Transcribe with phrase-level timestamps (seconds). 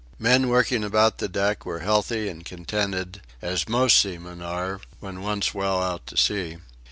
[0.17, 5.21] The men working about the deck were healthy and contented as most seamen are, when
[5.21, 6.57] once well out to sea.